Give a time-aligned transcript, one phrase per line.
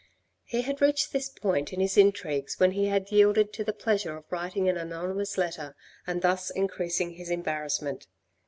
[0.45, 4.17] He had reached this point in his intrigues when he had yielded to the pleasure
[4.17, 5.75] of writing an anonymous letter,
[6.07, 8.07] and thus increasing his embarrassment.